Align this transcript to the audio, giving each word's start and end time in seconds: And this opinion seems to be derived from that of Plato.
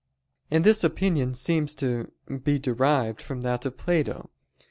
And 0.49 0.63
this 0.63 0.83
opinion 0.83 1.35
seems 1.35 1.75
to 1.75 2.11
be 2.43 2.57
derived 2.57 3.21
from 3.21 3.41
that 3.41 3.67
of 3.67 3.77
Plato. 3.77 4.31